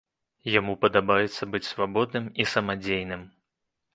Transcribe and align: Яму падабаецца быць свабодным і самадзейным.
Яму 0.59 0.73
падабаецца 0.85 1.49
быць 1.51 1.65
свабодным 1.73 2.25
і 2.45 2.47
самадзейным. 2.57 3.21